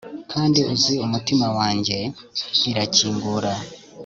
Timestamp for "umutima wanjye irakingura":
1.05-3.51